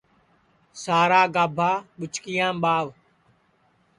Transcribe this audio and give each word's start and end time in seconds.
سارا 0.83 1.21
گابھا 1.35 1.71
ٻُچکِیام 1.97 2.55
ٻاہوَ 2.63 2.89